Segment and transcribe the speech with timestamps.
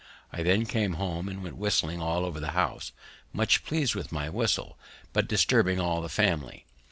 [0.33, 2.91] I then came home, and went whistling all over the house,
[3.33, 4.75] much pleased with my whistle,
[5.13, 6.65] but disturbing all the family.